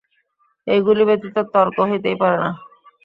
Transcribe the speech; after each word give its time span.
এইগুলি 0.67 1.03
ব্যতীত 1.05 1.37
তর্ক 1.53 1.77
হইতেই 1.89 2.17
পারে 2.21 2.37
না। 2.43 2.49